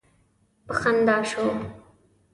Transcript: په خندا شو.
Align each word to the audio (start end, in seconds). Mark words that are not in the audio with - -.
په 0.65 0.73
خندا 0.79 1.17
شو. 1.29 1.45